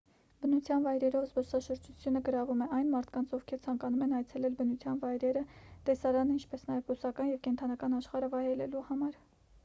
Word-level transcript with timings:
բնության 0.43 0.85
վայրերով 0.85 1.25
զբոսաշրջությունը 1.31 2.21
գրավում 2.29 2.61
է 2.65 2.67
այն 2.77 2.87
մարդկանց 2.93 3.35
ովքեր 3.37 3.59
ցանկանում 3.65 4.05
են 4.05 4.15
այցելել 4.19 4.55
բնության 4.61 4.97
վայրերը 5.03 5.43
տեսարանը 5.89 6.35
ինչպես 6.39 6.63
նաև 6.71 6.87
բուսական 6.87 7.29
և 7.33 7.43
կենդանական 7.49 7.99
աշխարհը 7.99 8.31
վայելելու 8.33 8.83
համար 8.89 9.21